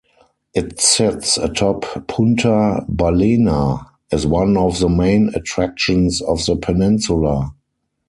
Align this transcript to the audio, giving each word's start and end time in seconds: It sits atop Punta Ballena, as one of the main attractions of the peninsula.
It 0.55 0.81
sits 0.81 1.37
atop 1.37 2.07
Punta 2.07 2.83
Ballena, 2.89 3.85
as 4.11 4.25
one 4.25 4.57
of 4.57 4.79
the 4.79 4.89
main 4.89 5.29
attractions 5.35 6.23
of 6.23 6.43
the 6.47 6.55
peninsula. 6.55 7.53